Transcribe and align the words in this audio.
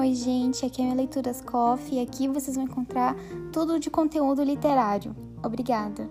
Oi, 0.00 0.14
gente, 0.14 0.64
aqui 0.64 0.80
é 0.80 0.90
a 0.90 0.94
Leituras 0.94 1.42
Coffee 1.42 1.98
e 1.98 2.02
aqui 2.02 2.26
vocês 2.26 2.56
vão 2.56 2.64
encontrar 2.64 3.14
tudo 3.52 3.78
de 3.78 3.90
conteúdo 3.90 4.42
literário. 4.42 5.14
Obrigada! 5.44 6.08